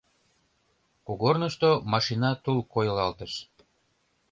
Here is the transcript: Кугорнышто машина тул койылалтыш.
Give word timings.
Кугорнышто 1.05 1.69
машина 1.93 2.31
тул 2.43 2.57
койылалтыш. 2.73 3.33